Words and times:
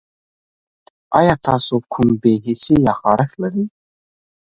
ایا 1.17 1.33
تاسو 1.47 1.73
کوم 1.91 2.09
بې 2.21 2.33
حسي 2.45 2.75
یا 2.85 2.93
خارښت 2.99 3.35
لرئ؟ 3.41 3.63